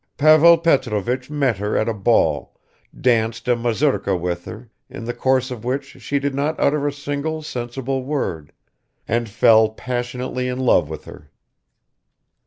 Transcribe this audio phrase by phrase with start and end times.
[0.17, 2.55] Pavel Petrovich met her at a ball,
[2.99, 6.91] danced a mazurka with her, in the course of which she did not utter a
[6.91, 8.51] single sensible word,
[9.07, 11.29] and fell passionately in love with her.